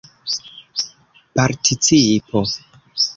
participo 1.43 2.49